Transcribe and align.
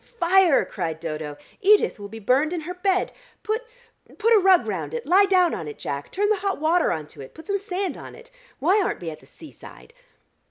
"Fire!" 0.19 0.65
cried 0.65 0.99
Dodo, 0.99 1.37
"Edith 1.61 1.99
will 1.99 2.07
be 2.07 2.17
burned 2.17 2.53
in 2.53 2.61
her 2.61 2.73
bed. 2.73 3.11
Put 3.43 3.67
put 4.17 4.33
a 4.33 4.39
rug 4.39 4.65
round 4.65 4.95
it! 4.95 5.05
Lie 5.05 5.25
down 5.25 5.53
on 5.53 5.67
it, 5.67 5.77
Jack! 5.77 6.11
Turn 6.11 6.29
the 6.29 6.37
hot 6.37 6.59
water 6.59 6.91
on 6.91 7.05
to 7.05 7.21
it! 7.21 7.35
Put 7.35 7.45
some 7.45 7.59
sand 7.59 7.95
on 7.97 8.15
it! 8.15 8.31
Why 8.57 8.81
aren't 8.81 8.99
we 9.01 9.11
at 9.11 9.19
the 9.19 9.27
seaside?" 9.27 9.93